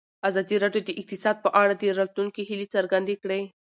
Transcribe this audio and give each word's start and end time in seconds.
ازادي 0.29 0.55
راډیو 0.63 0.81
د 0.85 0.91
اقتصاد 1.01 1.35
په 1.45 1.49
اړه 1.61 1.73
د 1.77 1.83
راتلونکي 1.99 2.41
هیلې 2.49 2.67
څرګندې 2.75 3.15
کړې. 3.23 3.41